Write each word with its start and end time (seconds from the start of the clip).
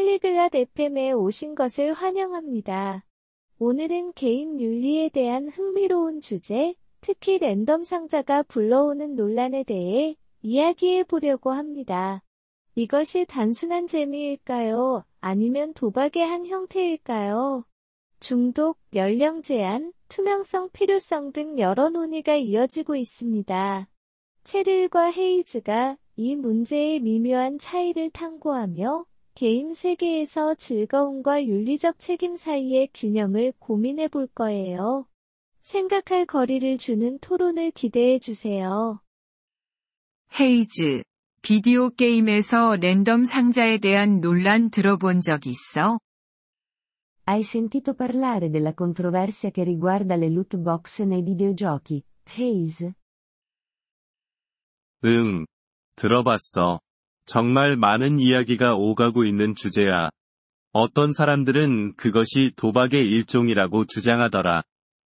팔리글랏 0.00 0.54
FM에 0.54 1.12
오신 1.12 1.54
것을 1.54 1.92
환영합니다. 1.92 3.04
오늘은 3.58 4.12
게임 4.14 4.58
윤리에 4.58 5.10
대한 5.10 5.48
흥미로운 5.48 6.22
주제, 6.22 6.74
특히 7.02 7.38
랜덤 7.38 7.84
상자가 7.84 8.42
불러오는 8.42 9.14
논란에 9.14 9.62
대해 9.62 10.16
이야기해 10.40 11.04
보려고 11.04 11.50
합니다. 11.50 12.22
이것이 12.76 13.26
단순한 13.26 13.86
재미일까요? 13.86 15.02
아니면 15.20 15.74
도박의 15.74 16.26
한 16.26 16.46
형태일까요? 16.46 17.66
중독, 18.20 18.78
연령 18.94 19.42
제한, 19.42 19.92
투명성 20.08 20.70
필요성 20.72 21.32
등 21.32 21.58
여러 21.58 21.90
논의가 21.90 22.36
이어지고 22.36 22.96
있습니다. 22.96 23.88
체릴과 24.44 25.10
헤이즈가 25.10 25.98
이 26.16 26.36
문제의 26.36 27.00
미묘한 27.00 27.58
차이를 27.58 28.08
탐구하며 28.10 29.04
게임 29.40 29.72
세계에서 29.72 30.54
즐거움과 30.54 31.46
윤리적 31.46 31.98
책임 31.98 32.36
사이의 32.36 32.90
균형을 32.92 33.54
고민해 33.58 34.08
볼 34.08 34.26
거예요. 34.26 35.06
생각할 35.62 36.26
거리를 36.26 36.76
주는 36.76 37.18
토론을 37.20 37.70
기대해 37.70 38.18
주세요. 38.18 39.00
헤이즈, 40.38 41.04
비디오 41.40 41.88
게임에서 41.88 42.76
랜덤 42.82 43.24
상자에 43.24 43.78
대한 43.78 44.20
논란 44.20 44.68
들어본 44.68 45.22
적 45.22 45.46
있어? 45.46 45.98
Hai 47.26 47.40
sentito 47.40 47.94
parlare 47.94 48.50
della 48.50 48.74
controversia 48.74 49.50
che 49.50 49.64
riguarda 49.64 50.16
le 50.16 50.26
loot 50.26 50.58
box 50.58 51.00
nei 51.04 51.22
videogiochi, 51.22 52.02
Haze? 52.26 52.92
응, 55.06 55.46
들어봤어. 55.96 56.80
정말 57.32 57.76
많은 57.76 58.18
이야기가 58.18 58.74
오가고 58.74 59.24
있는 59.24 59.54
주제야. 59.54 60.10
어떤 60.72 61.12
사람들은 61.12 61.94
그것이 61.94 62.50
도박의 62.56 63.06
일종이라고 63.06 63.84
주장하더라. 63.84 64.64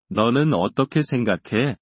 너는 0.08 0.54
어떻게 0.54 1.02
생각해? 1.02 1.76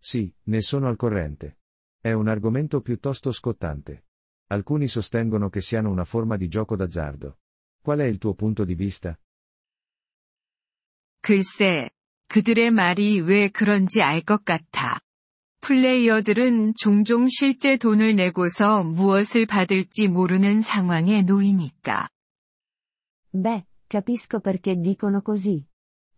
Sì, 0.00 0.32
ne 0.48 0.58
sono 0.58 0.88
al 0.88 0.96
corrente. 0.96 1.58
È 2.02 2.10
un 2.10 2.26
argomento 2.26 2.80
piuttosto 2.80 3.30
scottante. 3.30 4.06
Alcuni 4.48 4.88
sostengono 4.88 5.50
che 5.50 5.60
siano 5.60 5.88
una 5.88 6.04
forma 6.04 6.36
di 6.36 6.48
gioco 6.48 6.74
d'azzardo. 6.74 7.38
Qual 7.80 8.00
è 8.00 8.06
il 8.06 8.18
tuo 8.18 8.34
punto 8.34 8.64
di 8.64 8.74
vista? 8.74 9.16
글쎄, 11.20 11.90
그들의 12.26 12.72
말이 12.72 13.20
왜 13.20 13.50
그런지 13.50 14.02
알 14.02 14.24
것 14.24 14.44
같아. 14.44 14.98
플레이어들은 15.60 16.74
종종 16.76 17.26
실제 17.28 17.76
돈을 17.76 18.14
내고서 18.14 18.84
무엇을 18.84 19.46
받을지 19.46 20.08
모르는 20.08 20.60
상황에 20.60 21.22
놓이니까. 21.22 22.08
Beh, 23.32 23.64
capisco 23.88 24.40
perché 24.40 24.76
dicono 24.80 25.20
così. 25.20 25.66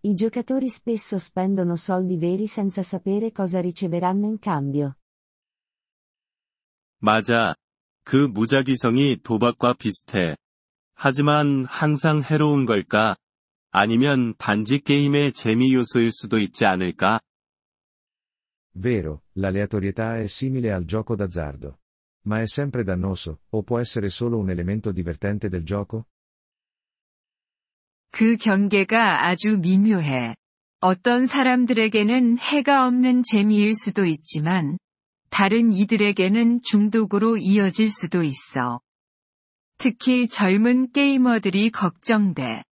I 0.02 0.14
giocatori 0.14 0.68
spesso 0.68 1.18
spendono 1.18 1.76
soldi 1.76 2.16
veri 2.16 2.46
senza 2.46 2.82
sapere 2.82 3.32
cosa 3.32 3.60
riceveranno 3.60 4.26
in 4.26 4.38
cambio. 4.40 4.94
맞아. 7.00 7.54
그 8.04 8.16
무작위성이 8.16 9.16
도박과 9.22 9.74
비슷해. 9.74 10.36
하지만 10.94 11.64
항상 11.66 12.22
해로운 12.22 12.66
걸까? 12.66 13.16
아니면 13.70 14.34
단지 14.36 14.80
게임의 14.80 15.32
재미 15.32 15.74
요소일 15.74 16.10
수도 16.12 16.38
있지 16.38 16.66
않을까? 16.66 17.20
Vero, 18.80 19.24
l'aleatorietà 19.32 20.18
è 20.18 20.26
simile 20.26 20.72
al 20.72 20.86
gioco 20.86 21.14
d'azzardo. 21.14 21.80
Ma 22.22 22.40
è 22.40 22.46
sempre 22.46 22.82
dannoso, 22.82 23.42
o 23.50 23.62
può 23.62 23.78
essere 23.78 24.08
solo 24.08 24.38
un 24.38 24.48
elemento 24.48 24.90
divertente 24.90 25.50
del 25.50 25.64
gioco? 25.64 26.06
그 28.10 28.36
경계가 28.38 29.26
아주 29.26 29.58
미묘해. 29.58 30.34
어떤 30.80 31.26
사람들에게는 31.26 32.38
해가 32.38 32.86
없는 32.86 33.22
재미일 33.22 33.74
수도 33.74 34.06
있지만, 34.06 34.78
다른 35.28 35.72
이들에게는 35.72 36.62
중독으로 36.62 37.36
이어질 37.36 37.90
수도 37.90 38.22
있어. 38.22 38.80
특히 39.76 40.26
젊은 40.26 40.90
게이머들이 40.92 41.70
걱정돼. 41.70 42.64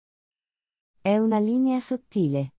È 1.03 1.17
una 1.19 1.39
linea 1.39 1.77
sottile. 1.77 2.53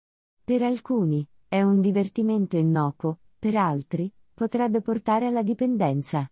Per 0.46 0.62
alcuni, 0.62 1.26
è 1.50 1.62
un 1.62 1.82
divertimento 1.82 2.56
innocuo, 2.56 3.18
per 3.39 3.57
altri, 3.57 4.13
potrebbe 4.33 4.81
portare 4.81 5.27
alla 5.27 5.43
dipendenza. 5.43 6.29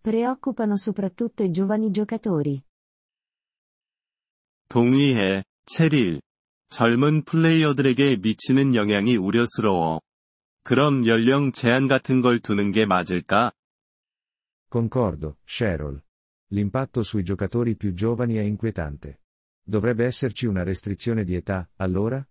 Preoccupano 0.00 0.76
soprattutto 0.76 1.42
i 1.42 1.50
giovani 1.50 1.90
giocatori. 1.90 2.62
동의해, 4.68 5.44
체릴. 5.66 6.20
젊은 6.68 7.22
플레이어들에게 7.22 8.16
미치는 8.16 8.74
영향이 8.74 9.16
우려스러워. 9.16 10.00
그럼 10.64 11.06
연령 11.06 11.52
제한 11.52 11.86
같은 11.86 12.20
걸 12.20 12.40
두는 12.40 12.72
게 12.72 12.84
맞을까? 12.84 13.52
Concordo, 14.68 15.36
Cheryl. 15.46 16.02
L'impatto 16.50 17.02
sui 17.02 17.22
giocatori 17.22 17.76
più 17.76 17.92
giovani 17.92 18.36
è 18.36 18.42
inquietante. 18.42 19.20
Dovrebbe 19.62 20.04
esserci 20.04 20.46
una 20.46 20.64
restrizione 20.64 21.22
di 21.22 21.36
età, 21.36 21.68
allora? 21.76 22.26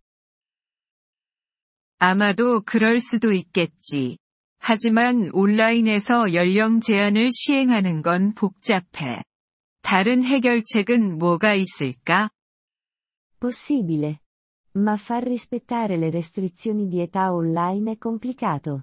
아마도 1.99 2.63
그럴 2.63 3.01
수도 3.01 3.33
있겠지. 3.33 4.19
하지만 4.61 5.31
온라인에서 5.33 6.35
연령 6.35 6.81
제한을 6.81 7.31
시행하는 7.33 8.03
건 8.03 8.35
복잡해. 8.35 9.23
다른 9.83 10.23
해결책은 10.23 11.19
뭐가 11.19 11.55
있을까? 11.55 12.31
Possibile. 13.41 14.19
Ma 14.77 14.95
far 14.95 15.25
rispettare 15.25 15.97
le 15.97 16.11
restrizioni 16.11 16.89
di 16.89 17.01
età 17.01 17.33
online 17.33 17.93
è 17.93 17.99
complicato. 17.99 18.83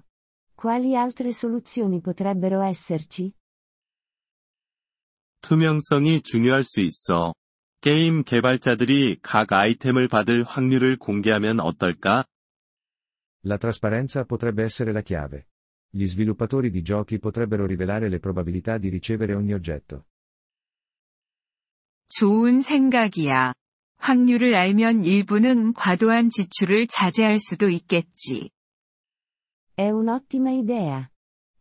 Quali 0.54 0.96
altre 0.96 1.32
soluzioni 1.32 2.00
potrebbero 2.00 2.62
esserci? 2.62 3.32
투명성이 5.42 6.22
중요할 6.22 6.64
수 6.64 6.80
있어. 6.80 7.32
게임 7.80 8.24
개발자들이 8.24 9.18
각 9.22 9.52
아이템을 9.52 10.08
받을 10.08 10.42
확률을 10.42 10.96
공개하면 10.96 11.60
어떨까? 11.60 12.24
La 13.45 13.57
trasparenza 13.57 14.25
potrebbe 14.25 14.63
essere 14.63 14.91
la 14.91 15.01
chiave. 15.01 15.47
Gli 15.89 16.05
sviluppatori 16.07 16.69
di 16.69 16.81
giochi 16.81 17.19
potrebbero 17.19 17.65
rivelare 17.65 18.07
le 18.07 18.19
probabilità 18.19 18.77
di 18.77 18.89
ricevere 18.89 19.33
ogni 19.33 19.53
oggetto. 19.53 20.05
좋은 22.07 22.61
생각이야. 22.61 23.53
확률을 23.97 24.55
알면 24.55 25.05
일부는 25.05 25.73
과도한 25.73 26.29
지출을 26.29 26.87
자제할 26.87 27.39
수도 27.39 27.69
있겠지. 27.69 28.49
È 29.75 29.89
un'ottima 29.89 30.51
idea. 30.51 31.09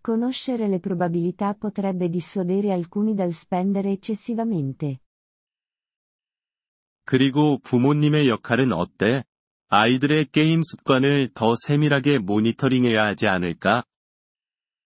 Conoscere 0.01 0.67
le 0.67 0.81
probabilità 0.81 1.55
potrebbe 1.55 2.09
dissuadere 2.09 2.73
alcuni 2.73 3.15
dal 3.15 3.33
spendere 3.33 3.93
eccessivamente. 3.93 4.99
그리고 7.05 7.59
부모님의 7.59 8.29
역할은 8.29 8.73
어때? 8.73 9.25
아이들의 9.68 10.26
게임 10.32 10.62
습관을 10.62 11.30
더 11.34 11.56
세밀하게 11.56 12.20
모니터링해야 12.20 13.04
하지 13.04 13.28
않을까? 13.28 13.84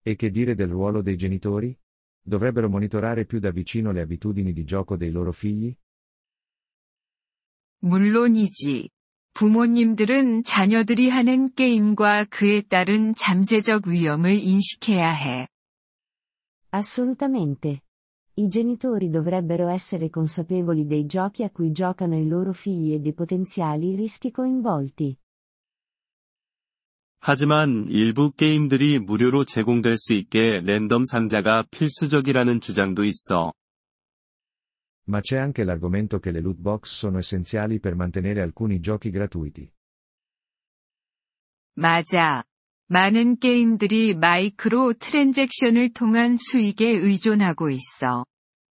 E 0.06 0.16
che 0.16 0.30
dire 0.30 0.54
del 0.54 0.68
ruolo 0.70 1.02
dei 1.02 1.16
genitori? 1.16 1.76
Dovrebbero 2.22 2.68
monitorare 2.68 3.24
più 3.24 3.38
da 3.38 3.50
vicino 3.50 3.90
le 3.92 4.02
abitudini 4.02 4.52
di 4.52 4.64
gioco 4.64 4.96
dei 4.96 5.10
loro 5.10 5.32
figli? 5.32 5.74
물론이지. 7.80 8.90
부모님들은 9.34 10.42
자녀들이 10.42 11.08
하는 11.08 11.54
게임과 11.54 12.24
그에 12.24 12.62
따른 12.62 13.14
잠재적 13.14 13.86
위험을 13.86 14.38
인식해야 14.42 15.10
해. 15.12 15.48
Assolutamente. 16.72 17.78
I 18.37 18.47
genitori 18.47 19.09
dovrebbero 19.09 19.67
essere 19.67 20.09
consapevoli 20.09 20.87
dei 20.87 21.05
giochi 21.05 21.43
a 21.43 21.51
cui 21.51 21.71
giocano 21.71 22.17
i 22.17 22.27
loro 22.27 22.51
figli 22.51 22.93
e 22.93 22.99
dei 22.99 23.13
potenziali 23.13 23.95
rischi 23.95 24.31
coinvolti. 24.31 25.17
하지만 27.25 27.87
일부 27.87 28.31
게임들이 28.31 28.99
무료로 28.99 29.45
제공될 29.45 29.97
수 29.97 30.11
있게 30.11 30.59
랜덤 30.59 31.05
상자가 31.05 31.63
필수적이라는 31.71 32.59
주장도 32.59 33.05
있어. 33.05 33.53
Ma 35.07 35.19
c'è 35.21 35.37
anche 35.37 35.63
l'argomento 35.63 36.19
che 36.19 36.31
le 36.31 36.41
loot 36.41 36.57
box 36.57 36.91
sono 36.91 37.19
essenziali 37.19 37.79
per 37.79 37.95
mantenere 37.95 38.41
alcuni 38.41 38.79
giochi 38.79 39.09
gratuiti. 39.09 39.69
맞아. 41.75 42.43
많은 42.88 43.38
게임들이 43.38 44.14
마이크로 44.14 44.94
트랜잭션을 44.94 45.92
통한 45.92 46.36
수익에 46.36 46.88
의존하고 46.88 47.70
있어. 47.70 48.24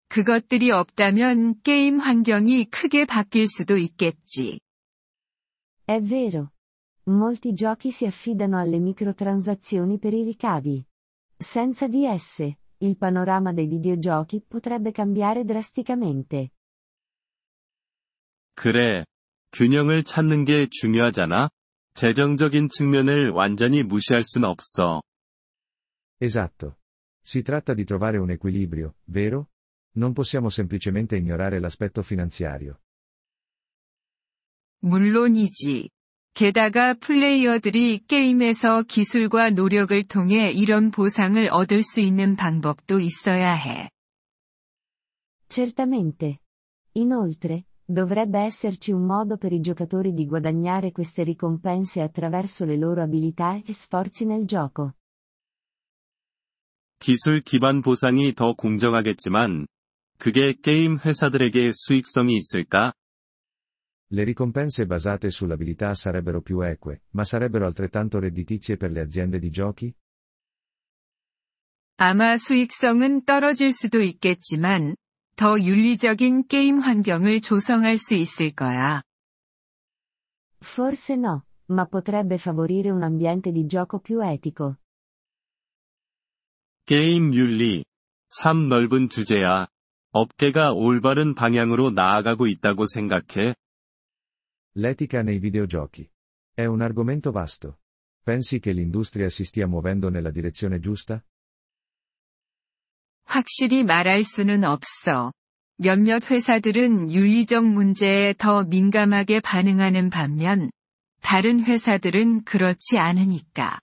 그것들이 0.07 0.71
없다면 0.71 1.61
게임 1.61 1.99
환경이 1.99 2.65
크게 2.71 3.05
바뀔 3.05 3.47
수도 3.47 3.77
있겠지. 3.77 4.59
È 5.85 6.01
vero. 6.01 6.51
Molti 7.07 7.53
giochi 7.53 7.91
si 7.91 8.05
affidano 8.05 8.57
alle 8.57 8.79
microtransazioni 8.79 9.99
per 9.99 10.13
i 10.13 10.23
ricavi. 10.23 10.83
Senza 11.37 11.87
di 11.87 12.05
esse, 12.05 12.57
il 12.79 12.97
panorama 12.97 13.53
dei 13.53 13.67
videogiochi 13.67 14.43
potrebbe 14.47 14.91
cambiare 14.91 15.43
drasticamente. 15.43 16.49
그래. 18.55 19.05
균형을 19.51 20.03
찾는 20.03 20.45
게 20.45 20.67
중요하잖아. 20.69 21.49
재정적인 21.99 22.69
측면을 22.69 23.31
완전히 23.31 23.83
무시할 23.83 24.23
순 24.23 24.45
없어. 24.45 25.01
Esatto. 26.21 26.77
Si 27.21 27.41
tratta 27.41 27.73
di 27.73 27.83
trovare 27.83 28.17
un 28.17 28.31
equilibrio, 28.31 28.95
vero? 29.03 29.49
Non 29.97 30.13
possiamo 30.13 30.47
semplicemente 30.47 31.17
ignorare 31.17 31.59
l'aspetto 31.59 32.01
finanziario. 32.01 32.79
물론이지. 34.79 35.89
게다가 36.33 36.93
플레이어들이 36.93 38.05
게임에서 38.07 38.83
기술과 38.83 39.49
노력을 39.49 40.01
통해 40.07 40.51
이런 40.51 40.91
보상을 40.91 41.49
얻을 41.51 41.83
수 41.83 41.99
있는 41.99 42.37
방법도 42.37 43.01
있어야 43.01 43.55
해. 43.55 43.89
Certamente. 45.49 46.37
Inoltre, 46.95 47.65
dovrebbe 47.88 48.40
esserci 48.40 48.92
un 48.92 49.04
modo 49.04 49.36
per 49.36 49.52
i 49.52 49.60
giocatori 49.60 50.12
di 50.12 50.26
guadagnare 50.26 50.92
queste 50.92 51.22
ricompense 51.22 52.00
attraverso 52.00 52.64
le 52.64 52.76
loro 52.76 53.02
abilità 53.02 53.60
e 53.64 53.72
sforzi 53.74 54.24
nel 54.24 54.44
gioco. 54.46 54.94
기술 56.98 57.42
기반 57.42 57.82
보상이 57.82 58.32
더 58.32 58.54
공정하겠지만, 58.54 59.66
그게 60.18 60.54
게임 60.54 60.96
회사들에게 60.96 61.72
수익성이 61.74 62.36
있을까? 62.36 62.94
Le 64.10 64.22
ricompense 64.22 64.86
basate 64.86 65.28
sull'abilità 65.28 65.94
sarebbero 65.94 66.40
più 66.40 66.62
eque, 66.62 67.02
ma 67.10 67.24
sarebbero 67.24 67.66
altrettanto 67.66 68.18
redditizie 68.20 68.76
per 68.76 68.90
le 68.90 69.00
aziende 69.00 69.38
di 69.38 69.50
giochi? 69.50 69.94
아마 71.96 72.36
수익성은 72.36 73.24
떨어질 73.24 73.72
수도 73.72 74.00
있겠지만, 74.00 74.96
더 75.39 75.57
윤리적인 75.57 76.47
게임 76.47 76.79
환경을 76.79 77.39
조성할 77.39 77.95
수 77.95 78.13
있을 78.13 78.51
거야. 78.51 79.03
Forse 80.61 81.15
no, 81.15 81.43
ma 81.69 81.85
potrebbe 81.85 82.35
favorire 82.35 82.91
un 82.91 83.03
ambiente 83.03 83.53
di 83.53 83.65
gioco 83.65 84.01
più 84.01 84.21
etico. 84.21 84.75
게임 86.85 87.33
윤리. 87.33 87.85
참 88.27 88.67
넓은 88.67 89.07
주제야. 89.07 89.67
업계가 90.11 90.73
올바른 90.73 91.33
방향으로 91.35 91.91
나아가고 91.91 92.47
있다고 92.47 92.85
생각해? 92.87 93.55
L'etica 94.75 95.21
nei 95.21 95.39
videogiochi. 95.39 96.05
È 96.53 96.65
un 96.65 96.81
argomento 96.81 97.31
vasto. 97.31 97.79
Pensi 98.25 98.59
che 98.59 98.73
l'industria 98.73 99.29
si 99.29 99.45
stia 99.45 99.67
muovendo 99.67 100.09
nella 100.09 100.31
direzione 100.31 100.81
giusta? 100.81 101.23
확실히 103.29 103.83
말할 103.83 104.23
수는 104.23 104.63
없어. 104.63 105.31
몇몇 105.77 106.29
회사들은 106.29 107.11
윤리적 107.11 107.63
문제에 107.63 108.33
더 108.33 108.63
민감하게 108.63 109.39
반응하는 109.41 110.09
반면, 110.09 110.71
다른 111.21 111.63
회사들은 111.63 112.43
그렇지 112.43 112.97
않으니까. 112.97 113.79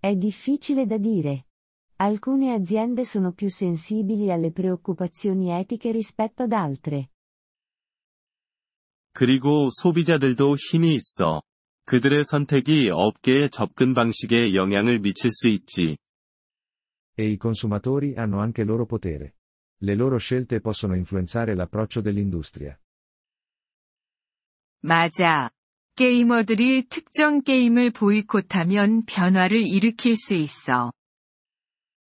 È 0.00 0.14
difficile 0.16 0.86
da 0.86 0.98
dire. 0.98 1.44
Alcune 1.96 2.52
aziende 2.52 3.04
sono 3.04 3.32
più 3.32 3.48
sensibili 3.48 4.30
alle 4.30 4.52
preoccupazioni 4.52 5.50
etiche 5.50 5.90
rispetto 5.90 6.44
ad 6.44 6.52
altre. 6.52 7.08
그리고 9.12 9.70
소비자들도 9.72 10.56
힘이 10.56 10.94
있어. 10.94 11.42
그들의 11.86 12.22
선택이 12.24 12.90
업계의 12.92 13.50
접근 13.50 13.94
방식에 13.94 14.54
영향을 14.54 15.00
미칠 15.00 15.30
수 15.32 15.48
있지. 15.48 15.96
E 17.17 17.27
i 17.27 17.37
consumatori 17.37 18.15
hanno 18.15 18.39
anche 18.39 18.63
loro 18.63 18.85
potere. 18.85 19.35
Le 19.83 19.95
loro 19.95 20.17
scelte 20.17 20.61
possono 20.61 20.95
influenzare 20.95 21.55
l'approccio 21.55 22.01
dell'industria. 22.01 22.77
맞아. 24.81 25.49
게이머들이 25.95 26.87
특정 26.89 27.41
게임을 27.43 27.91
보이콧하면 27.91 29.05
변화를 29.05 29.61
일으킬 29.61 30.15
수 30.17 30.33
있어. 30.33 30.91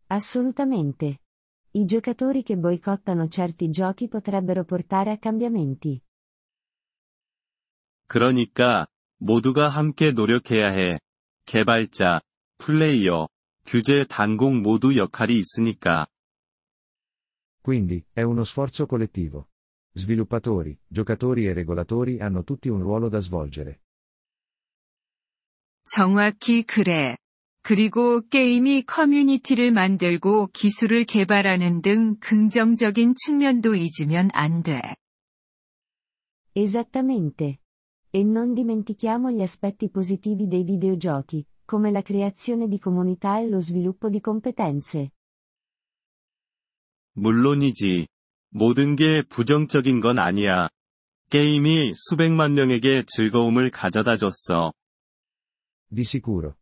Assolutamente. 0.09 1.19
I 1.73 1.85
giocatori 1.85 2.43
che 2.43 2.56
boicottano 2.56 3.29
certi 3.29 3.69
giochi 3.69 4.09
potrebbero 4.09 4.65
portare 4.65 5.11
a 5.11 5.19
cambiamenti. 5.19 6.00
그러니까, 8.06 8.87
모두가 9.19 9.69
함께 9.69 10.12
노력해야 10.12 10.69
해. 10.69 10.99
개발자, 11.47 12.21
플레이어, 12.59 13.29
규제 13.69 14.04
단공 14.04 14.63
모두 14.63 14.98
역할이 14.98 15.38
있으니까. 15.38 16.07
Quindi, 17.62 18.04
è 18.16 18.24
uno 18.24 18.42
sforzo 18.42 18.88
collettivo. 18.88 19.45
Sviluppatori, 19.94 20.75
giocatori 20.88 21.45
e 21.45 21.54
regolatori 21.54 22.18
hanno 22.18 22.44
tutti 22.44 22.68
un 22.69 22.81
ruolo 22.81 23.10
da 23.10 23.19
svolgere. 23.19 23.80
정확히 25.83 26.63
그래. 26.63 27.16
그리고 27.62 28.21
게임이 28.30 28.86
커뮤니티를 28.88 29.72
만들고 29.72 30.48
기술을 30.48 31.06
개발하는 31.06 31.83
등 31.83 32.15
긍정적인 32.19 33.13
측면도 33.24 33.75
잊으면 33.75 34.30
안 34.33 34.63
돼. 34.63 34.81
Esattamente. 36.56 37.60
E 38.10 38.24
non 38.24 38.56
dimentichiamo 38.56 39.31
gli 39.31 39.44
aspetti 39.44 39.92
positivi 39.92 40.48
dei 40.48 40.63
videogiochi, 40.63 41.45
come 41.69 41.92
la 41.92 42.01
creazione 42.01 42.68
di 42.68 42.80
comunità 42.80 43.39
e 43.39 43.48
lo 43.48 43.60
sviluppo 43.60 44.10
di 44.10 44.19
competenze. 44.19 45.12
물론이지. 47.13 48.07
모든 48.50 48.95
게 48.95 49.21
부정적인 49.21 50.00
건 50.00 50.18
아니야. 50.18 50.69
게임이 51.30 51.94
수백만 51.94 52.56
명에게 52.56 53.04
즐거움을 53.06 53.69
가져다 53.69 54.18
줬어. 54.18 54.74
Di 55.92 56.01
sicuro. 56.01 56.56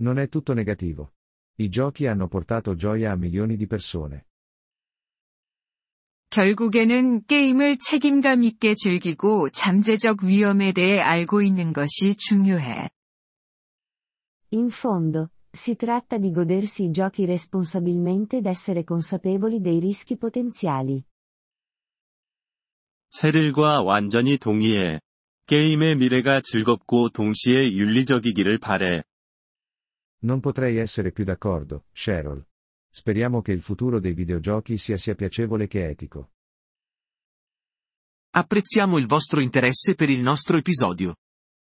Non 0.00 0.18
è 0.18 0.28
tutto 0.28 0.54
negativo. 0.54 1.12
I 1.56 1.68
giochi 1.68 2.06
hanno 2.06 2.28
portato 2.28 2.74
gioia 2.74 3.12
a 3.12 3.16
milioni 3.16 3.58
di 3.58 3.66
persone. 3.66 4.22
결국에는 6.30 7.26
게임을 7.26 7.76
책임감 7.78 8.42
있게 8.42 8.74
즐기고 8.74 9.50
잠재적 9.50 10.24
위험에 10.24 10.72
대해 10.72 11.00
알고 11.00 11.42
있는 11.42 11.72
것이 11.72 12.16
중요해. 12.16 12.88
In 14.53 14.69
fondo, 14.69 15.29
si 15.51 15.75
tratta 15.75 16.17
di 16.17 16.31
godersi 16.31 16.83
i 16.83 16.89
giochi 16.91 17.25
responsabilmente 17.25 18.37
ed 18.37 18.45
essere 18.45 18.83
consapevoli 18.83 19.61
dei 19.61 19.79
rischi 19.79 20.17
potenziali. 20.17 21.03
체릴과 23.09 23.81
완전히 23.81 24.37
동의해. 24.37 24.99
게임의 25.47 25.95
미래가 25.95 26.41
즐겁고 26.41 27.09
동시에 27.09 27.71
윤리적이기를 27.71 28.59
바래. 28.59 29.03
Non 30.21 30.41
potrei 30.41 30.77
essere 30.77 31.11
più 31.11 31.23
d'accordo, 31.23 31.85
Cheryl. 31.93 32.45
Speriamo 32.91 33.41
che 33.41 33.51
il 33.51 33.61
futuro 33.61 33.99
dei 33.99 34.13
videogiochi 34.13 34.77
sia 34.77 34.97
sia 34.97 35.15
piacevole 35.15 35.67
che 35.67 35.87
etico. 35.87 36.31
Apprezziamo 38.31 38.97
il 38.99 39.07
vostro 39.07 39.41
interesse 39.41 39.95
per 39.95 40.09
il 40.09 40.21
nostro 40.21 40.57
episodio. 40.57 41.15